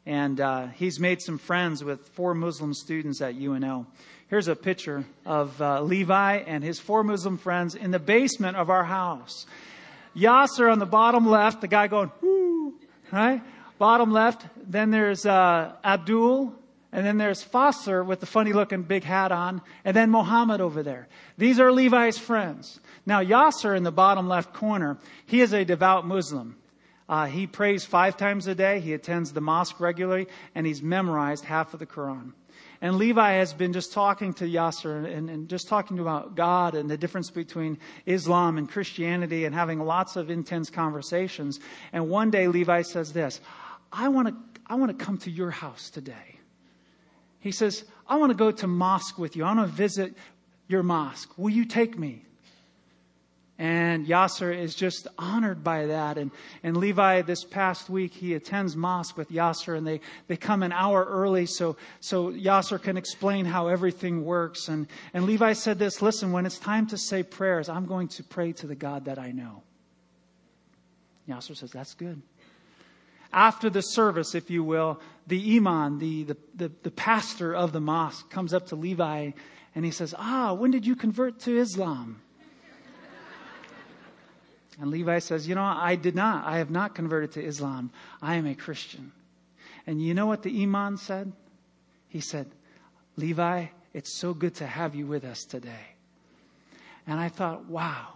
[0.06, 3.86] And uh, he's made some friends with four Muslim students at UNO.
[4.28, 8.70] Here's a picture of uh, Levi and his four Muslim friends in the basement of
[8.70, 9.46] our house.
[10.16, 12.37] Yasser on the bottom left, the guy going, whoo,
[13.12, 13.42] right?
[13.78, 14.46] Bottom left.
[14.56, 16.54] Then there's uh, Abdul,
[16.92, 20.82] and then there's Foster with the funny looking big hat on, and then Mohammed over
[20.82, 21.08] there.
[21.36, 22.80] These are Levi's friends.
[23.06, 26.56] Now, Yasser in the bottom left corner, he is a devout Muslim.
[27.08, 28.80] Uh, he prays five times a day.
[28.80, 32.32] He attends the mosque regularly, and he's memorized half of the Quran.
[32.80, 36.88] And Levi has been just talking to Yasser and, and, just talking about God and
[36.88, 41.58] the difference between Islam and Christianity and having lots of intense conversations.
[41.92, 43.40] And one day Levi says this,
[43.92, 44.34] I want to,
[44.66, 46.38] I want to come to your house today.
[47.40, 49.44] He says, I want to go to mosque with you.
[49.44, 50.14] I want to visit
[50.68, 51.36] your mosque.
[51.36, 52.24] Will you take me?
[53.58, 56.16] And Yasser is just honored by that.
[56.16, 56.30] And,
[56.62, 60.70] and Levi, this past week, he attends mosque with Yasser, and they, they come an
[60.70, 64.68] hour early so, so Yasser can explain how everything works.
[64.68, 68.22] And, and Levi said this listen, when it's time to say prayers, I'm going to
[68.22, 69.64] pray to the God that I know.
[71.28, 72.22] Yasser says, That's good.
[73.32, 77.80] After the service, if you will, the imam, the, the, the, the pastor of the
[77.80, 79.32] mosque, comes up to Levi
[79.74, 82.22] and he says, Ah, when did you convert to Islam?
[84.80, 86.46] And Levi says, You know, I did not.
[86.46, 87.90] I have not converted to Islam.
[88.22, 89.12] I am a Christian.
[89.86, 91.32] And you know what the imam said?
[92.08, 92.50] He said,
[93.16, 95.96] Levi, it's so good to have you with us today.
[97.06, 98.08] And I thought, wow,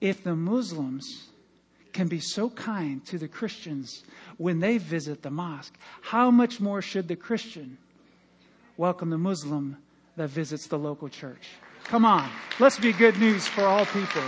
[0.00, 1.28] if the Muslims
[1.92, 4.04] can be so kind to the Christians
[4.36, 7.78] when they visit the mosque, how much more should the Christian
[8.76, 9.76] welcome the Muslim
[10.16, 11.48] that visits the local church?
[11.84, 12.28] Come on,
[12.60, 14.22] let's be good news for all people.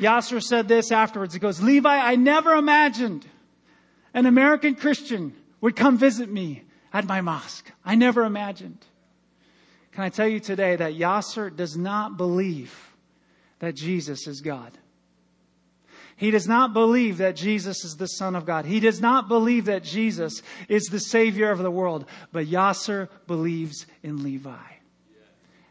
[0.00, 1.34] Yasser said this afterwards.
[1.34, 3.26] He goes, Levi, I never imagined
[4.14, 7.70] an American Christian would come visit me at my mosque.
[7.84, 8.84] I never imagined.
[9.92, 12.94] Can I tell you today that Yasser does not believe
[13.58, 14.72] that Jesus is God?
[16.16, 18.64] He does not believe that Jesus is the Son of God.
[18.64, 22.06] He does not believe that Jesus is the Savior of the world.
[22.32, 24.56] But Yasser believes in Levi.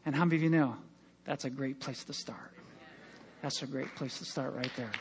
[0.05, 0.77] And how many of you know
[1.25, 2.56] that's a great place to start?
[3.41, 4.91] That's a great place to start right there.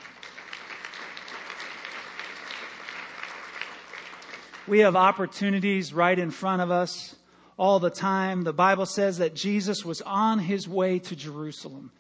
[4.68, 7.14] We have opportunities right in front of us
[7.56, 8.42] all the time.
[8.42, 11.92] The Bible says that Jesus was on his way to Jerusalem.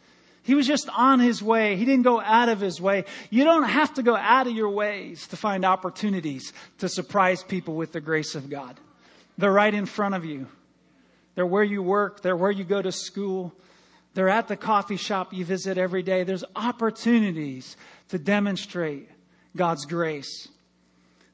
[0.42, 1.76] He was just on his way.
[1.76, 3.04] He didn't go out of his way.
[3.30, 7.74] You don't have to go out of your ways to find opportunities to surprise people
[7.74, 8.78] with the grace of God.
[9.38, 10.46] They're right in front of you.
[11.34, 12.22] They're where you work.
[12.22, 13.54] They're where you go to school.
[14.16, 16.24] They're at the coffee shop you visit every day.
[16.24, 17.76] There's opportunities
[18.08, 19.10] to demonstrate
[19.54, 20.48] God's grace.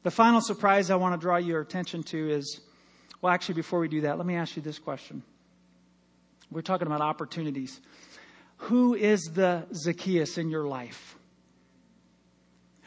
[0.03, 2.61] The final surprise I want to draw your attention to is
[3.21, 5.23] well, actually, before we do that, let me ask you this question.
[6.51, 7.81] We're talking about opportunities.
[8.57, 11.17] Who is the Zacchaeus in your life?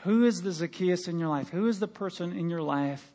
[0.03, 1.47] Who is the Zacchaeus in your life?
[1.51, 3.13] Who is the person in your life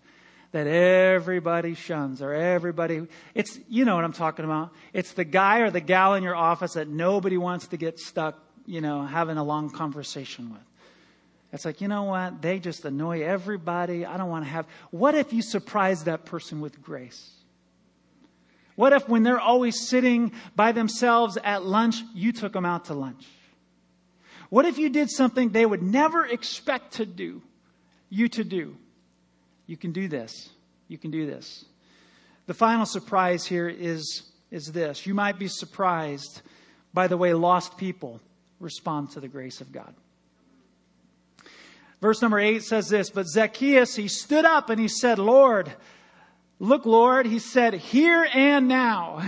[0.53, 4.73] that everybody shuns or everybody it's you know what I'm talking about.
[4.93, 8.39] It's the guy or the gal in your office that nobody wants to get stuck,
[8.67, 10.63] you know, having a long conversation with.
[11.53, 12.43] It's like, you know what?
[12.43, 14.07] They just annoy everybody.
[14.07, 14.67] I don't want to have.
[14.91, 17.31] What if you surprise that person with grace?
[18.77, 22.95] What if when they're always sitting by themselves at lunch, you took them out to
[22.95, 23.27] lunch?
[24.49, 27.43] What if you did something they would never expect to do,
[28.09, 28.77] you to do?
[29.71, 30.51] You can do this.
[30.89, 31.65] You can do this.
[32.47, 35.07] The final surprise here is, is this.
[35.07, 36.43] You might be surprised
[36.93, 38.21] by the way lost people
[38.59, 39.95] respond to the grace of God.
[42.01, 45.73] Verse number eight says this, but Zacchaeus, he stood up and he said, Lord,
[46.59, 49.23] look, Lord, he said, here and now,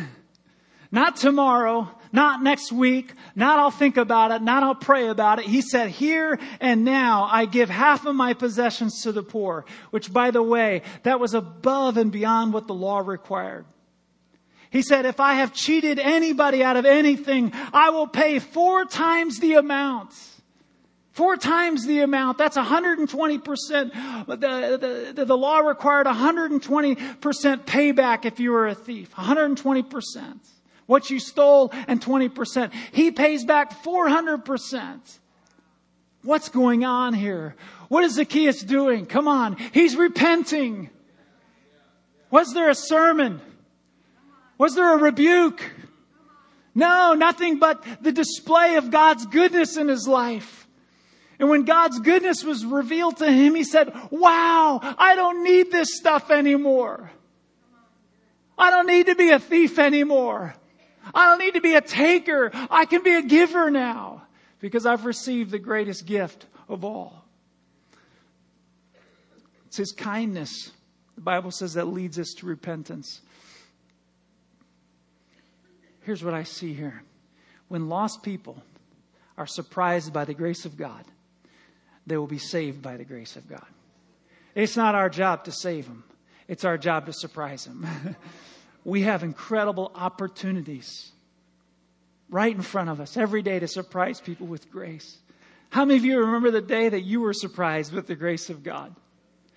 [0.93, 5.47] not tomorrow, not next week, not I'll think about it, not I'll pray about it.
[5.47, 10.13] He said, here and now I give half of my possessions to the poor, which
[10.13, 13.65] by the way, that was above and beyond what the law required.
[14.69, 19.39] He said, if I have cheated anybody out of anything, I will pay four times
[19.39, 20.15] the amount.
[21.13, 22.39] Four times the amount.
[22.39, 24.27] That's 120%.
[24.27, 26.61] The, the, the law required 120%
[27.65, 29.11] payback if you were a thief.
[29.15, 30.39] 120%
[30.87, 32.73] what you stole and 20%.
[32.93, 35.19] He pays back 400%.
[36.23, 37.57] What's going on here?
[37.89, 39.07] What is Zacchaeus doing?
[39.07, 39.57] Come on.
[39.73, 40.91] He's repenting.
[42.31, 43.41] Was there a sermon?
[44.57, 45.63] Was there a rebuke?
[46.75, 50.67] No, nothing but the display of God's goodness in his life.
[51.39, 55.97] And when God's goodness was revealed to him, he said, wow, I don't need this
[55.97, 57.11] stuff anymore.
[58.57, 60.55] I don't need to be a thief anymore.
[61.15, 62.51] I don't need to be a taker.
[62.71, 64.23] I can be a giver now
[64.61, 67.25] because I've received the greatest gift of all.
[69.67, 70.71] It's His kindness,
[71.15, 73.21] the Bible says, that leads us to repentance.
[76.03, 77.03] Here's what I see here
[77.69, 78.63] when lost people
[79.39, 81.05] are surprised by the grace of God,
[82.07, 83.65] they will be saved by the grace of God.
[84.55, 86.05] It's not our job to save them,
[86.49, 87.87] it's our job to surprise them.
[88.85, 91.13] we have incredible opportunities
[92.29, 95.19] right in front of us every day to surprise people with grace.
[95.71, 98.63] How many of you remember the day that you were surprised with the grace of
[98.63, 98.95] God?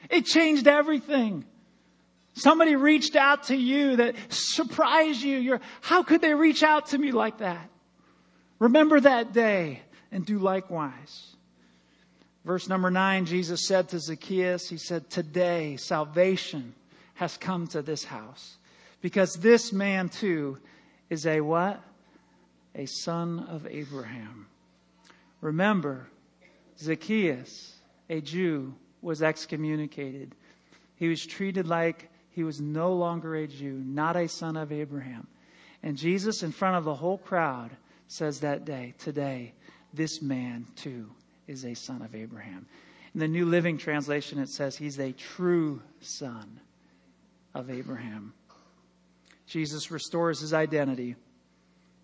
[0.09, 1.45] It changed everything.
[2.33, 5.37] Somebody reached out to you that surprised you.
[5.37, 7.69] You're, how could they reach out to me like that?
[8.59, 11.35] Remember that day and do likewise.
[12.43, 16.75] Verse number nine, Jesus said to Zacchaeus, He said, Today salvation
[17.15, 18.57] has come to this house
[19.05, 20.57] because this man too
[21.11, 21.79] is a what?
[22.73, 24.47] A son of Abraham.
[25.41, 26.07] Remember,
[26.79, 27.75] Zacchaeus,
[28.09, 30.33] a Jew, was excommunicated.
[30.95, 35.27] He was treated like he was no longer a Jew, not a son of Abraham.
[35.83, 37.69] And Jesus, in front of the whole crowd,
[38.07, 39.53] says that day, Today,
[39.93, 41.11] this man too
[41.45, 42.65] is a son of Abraham.
[43.13, 46.59] In the New Living Translation, it says he's a true son
[47.53, 48.33] of Abraham.
[49.47, 51.15] Jesus restores his identity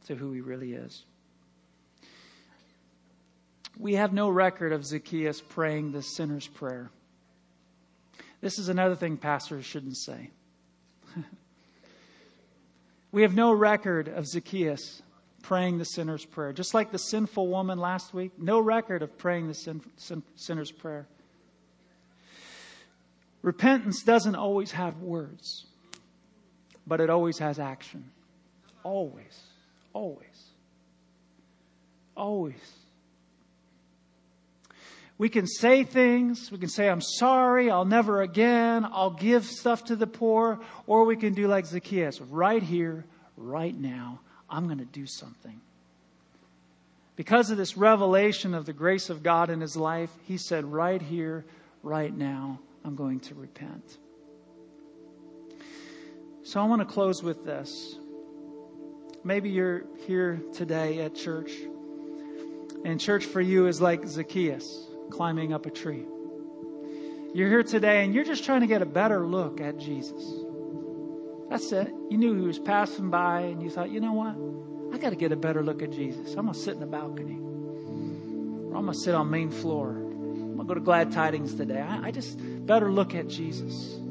[0.08, 1.04] to who he really is.
[3.78, 6.92] We have no record of Zacchaeus praying the sinner's prayer.
[8.42, 10.30] This is another thing pastors shouldn't say.
[13.12, 15.02] we have no record of Zacchaeus
[15.42, 16.54] praying the sinner's prayer.
[16.54, 20.72] Just like the sinful woman last week, no record of praying the sin, sin, sinner's
[20.72, 21.08] prayer.
[23.42, 25.66] Repentance doesn't always have words
[26.86, 28.12] but it always has action.
[28.84, 29.40] Always.
[29.94, 30.46] Always.
[32.16, 32.56] Always.
[35.18, 36.52] We can say things.
[36.52, 37.70] We can say, I'm sorry.
[37.70, 38.88] I'll never again.
[38.92, 40.60] I'll give stuff to the poor.
[40.88, 43.06] Or we can do like Zacchaeus right here,
[43.38, 44.20] right now.
[44.50, 45.62] I'm going to do something.
[47.16, 51.02] Because of this revelation of the grace of God in his life, he said, right
[51.02, 51.46] here,
[51.84, 53.98] right now, I'm going to repent.
[56.52, 57.98] So I want to close with this.
[59.24, 61.50] Maybe you're here today at church,
[62.84, 66.04] and church for you is like Zacchaeus climbing up a tree.
[67.34, 70.22] You're here today and you're just trying to get a better look at Jesus.
[71.50, 71.88] That's it.
[72.10, 74.36] You knew he was passing by and you thought, you know what?
[74.94, 76.32] I got to get a better look at Jesus.
[76.32, 77.38] I'm going to sit in the balcony.
[77.40, 79.92] Or I'm going to sit on main floor.
[79.92, 81.80] I'm going to go to Glad Tidings today.
[81.80, 84.02] I, I just better look at Jesus.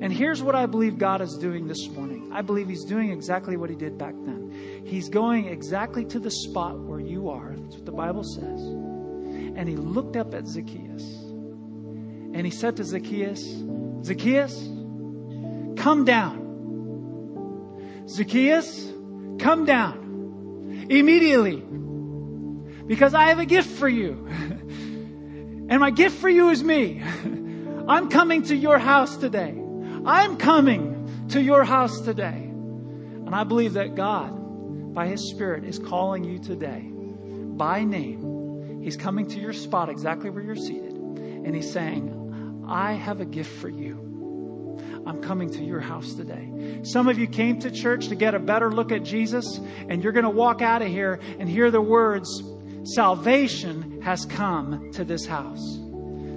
[0.00, 3.56] And here's what I believe God is doing this morning I believe He's doing exactly
[3.56, 4.82] what He did back then.
[4.84, 7.54] He's going exactly to the spot where you are.
[7.56, 8.62] That's what the Bible says.
[8.62, 11.02] And He looked up at Zacchaeus.
[11.02, 13.42] And He said to Zacchaeus,
[14.04, 14.54] Zacchaeus,
[15.76, 16.46] come down.
[18.08, 18.92] Zacchaeus,
[19.38, 21.62] come down immediately
[22.86, 24.26] because I have a gift for you.
[25.68, 27.02] and my gift for you is me.
[27.88, 29.62] I'm coming to your house today.
[30.06, 32.44] I'm coming to your house today.
[32.44, 36.90] And I believe that God, by His Spirit, is calling you today
[37.58, 38.80] by name.
[38.82, 40.92] He's coming to your spot exactly where you're seated.
[40.94, 44.08] And He's saying, I have a gift for you.
[45.06, 46.80] I'm coming to your house today.
[46.82, 50.12] Some of you came to church to get a better look at Jesus, and you're
[50.12, 52.42] going to walk out of here and hear the words,
[52.84, 55.78] Salvation has come to this house.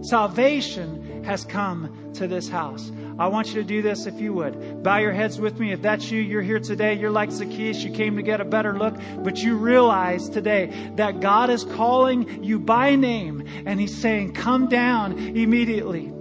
[0.01, 2.91] Salvation has come to this house.
[3.19, 4.83] I want you to do this if you would.
[4.83, 5.71] Bow your heads with me.
[5.71, 6.95] If that's you, you're here today.
[6.95, 7.83] You're like Zacchaeus.
[7.83, 12.43] You came to get a better look, but you realize today that God is calling
[12.43, 16.11] you by name and He's saying, Come down immediately.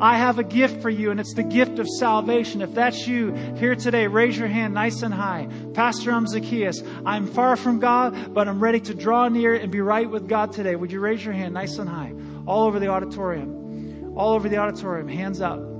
[0.00, 2.62] I have a gift for you, and it's the gift of salvation.
[2.62, 5.48] If that's you here today, raise your hand nice and high.
[5.74, 6.82] Pastor, I'm Zacchaeus.
[7.04, 10.52] I'm far from God, but I'm ready to draw near and be right with God
[10.52, 10.76] today.
[10.76, 12.12] Would you raise your hand nice and high?
[12.46, 14.14] All over the auditorium.
[14.16, 15.08] All over the auditorium.
[15.08, 15.75] Hands up.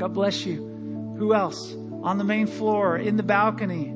[0.00, 1.14] God bless you.
[1.18, 1.74] Who else?
[2.02, 3.88] On the main floor, in the balcony.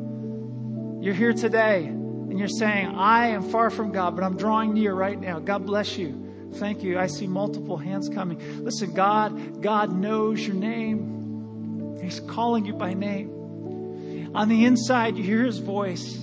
[1.02, 4.92] You're here today and you're saying, I am far from God, but I'm drawing near
[4.92, 5.38] right now.
[5.38, 6.50] God bless you.
[6.56, 6.98] Thank you.
[6.98, 8.38] I see multiple hands coming.
[8.62, 11.98] Listen, God, God knows your name.
[12.02, 14.32] He's calling you by name.
[14.34, 16.18] On the inside, you hear his voice.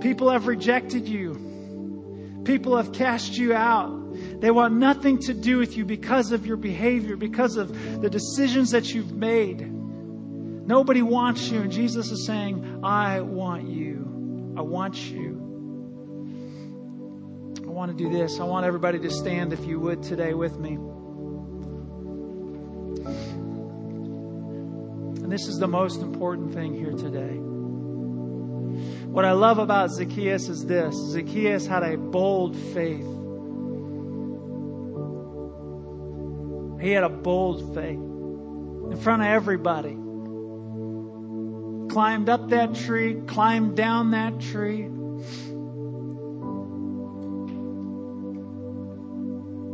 [0.00, 2.42] People have rejected you.
[2.44, 4.07] People have cast you out.
[4.40, 8.70] They want nothing to do with you because of your behavior, because of the decisions
[8.70, 9.60] that you've made.
[10.68, 11.60] Nobody wants you.
[11.62, 14.54] And Jesus is saying, I want you.
[14.56, 15.44] I want you.
[17.64, 18.38] I want to do this.
[18.38, 20.78] I want everybody to stand, if you would, today with me.
[25.22, 27.36] And this is the most important thing here today.
[29.08, 33.17] What I love about Zacchaeus is this Zacchaeus had a bold faith.
[36.80, 39.96] He had a bold faith in front of everybody.
[41.92, 44.82] Climbed up that tree, climbed down that tree.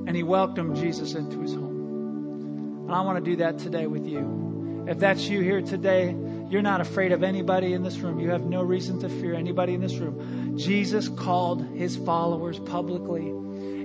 [0.07, 2.85] And he welcomed Jesus into his home.
[2.87, 4.85] And I want to do that today with you.
[4.89, 6.15] If that's you here today,
[6.49, 8.21] you're not afraid of anybody in this room.
[8.21, 10.57] You have no reason to fear anybody in this room.
[10.57, 13.33] Jesus called his followers publicly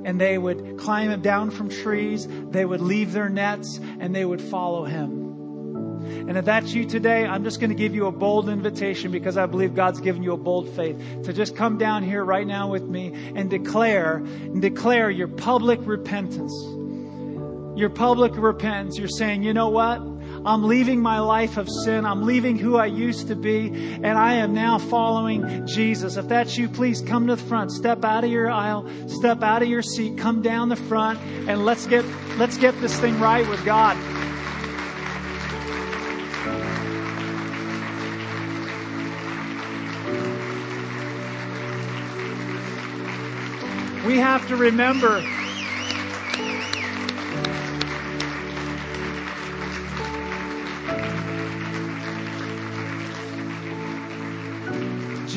[0.06, 4.42] and they would climb down from trees, they would leave their nets, and they would
[4.42, 5.30] follow him.
[6.30, 9.38] And if that's you today, I'm just going to give you a bold invitation because
[9.38, 12.70] I believe God's given you a bold faith to just come down here right now
[12.70, 16.54] with me and declare and declare your public repentance.
[17.78, 18.98] Your public repentance.
[18.98, 20.02] You're saying, you know what?
[20.46, 22.06] I'm leaving my life of sin.
[22.06, 26.18] I'm leaving who I used to be, and I am now following Jesus.
[26.18, 27.72] If that's you, please come to the front.
[27.72, 31.66] Step out of your aisle, step out of your seat, come down the front, and
[31.66, 32.06] let's get
[32.38, 33.98] let's get this thing right with God.
[44.06, 45.22] We have to remember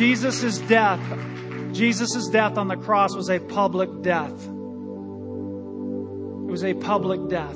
[0.03, 0.99] Jesus' death,
[1.71, 4.33] Jesus' death on the cross was a public death.
[4.33, 4.51] It
[6.51, 7.55] was a public death.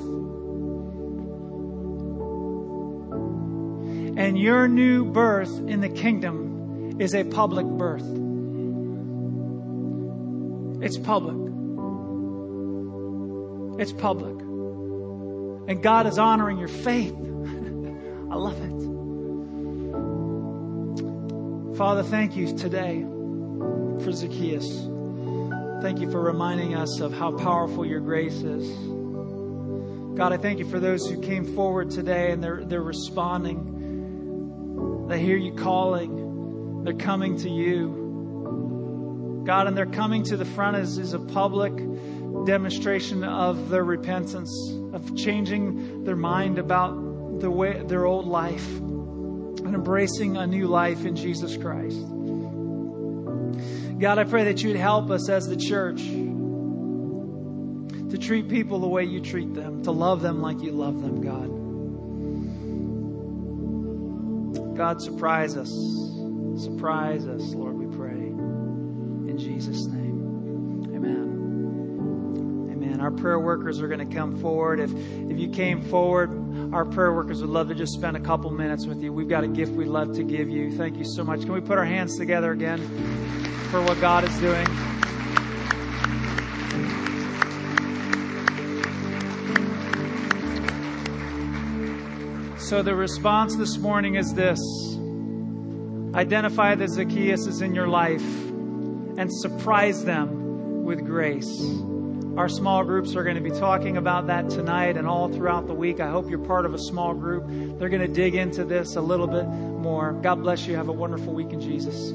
[4.17, 8.07] And your new birth in the kingdom is a public birth.
[10.81, 11.35] It's public.
[13.81, 14.39] It's public.
[15.69, 17.13] And God is honoring your faith.
[18.31, 18.76] I love it.
[21.77, 23.05] Father, thank you today
[24.03, 24.67] for Zacchaeus.
[25.83, 28.67] Thank you for reminding us of how powerful your grace is.
[30.17, 35.05] God, I thank you for those who came forward today and they're, they're responding.
[35.07, 36.83] They hear you calling.
[36.83, 39.43] They're coming to you.
[39.45, 41.73] God, and they're coming to the front as, as a public
[42.47, 44.51] demonstration of their repentance,
[44.93, 48.67] of changing their mind about the way, their old life
[49.67, 51.99] and embracing a new life in Jesus Christ.
[53.99, 56.01] God, I pray that you'd help us as the church
[58.09, 61.19] to treat people the way you treat them, to love them like you love them,
[61.21, 61.67] God.
[64.77, 65.69] God, surprise us.
[66.63, 68.11] Surprise us, Lord, we pray.
[68.11, 70.93] In Jesus' name.
[70.95, 72.69] Amen.
[72.71, 73.01] Amen.
[73.01, 74.79] Our prayer workers are going to come forward.
[74.79, 78.51] If, if you came forward, our prayer workers would love to just spend a couple
[78.51, 79.13] minutes with you.
[79.13, 80.75] We've got a gift we'd love to give you.
[80.75, 81.41] Thank you so much.
[81.41, 82.79] Can we put our hands together again
[83.71, 84.65] for what God is doing?
[92.59, 94.59] So the response this morning is this
[96.15, 98.25] identify that Zacchaeus is in your life
[99.17, 101.47] and surprise them with grace.
[102.37, 105.73] Our small groups are going to be talking about that tonight and all throughout the
[105.73, 105.99] week.
[105.99, 107.45] I hope you're part of a small group.
[107.79, 110.13] They're going to dig into this a little bit more.
[110.21, 110.75] God bless you.
[110.75, 112.11] Have a wonderful week in Jesus.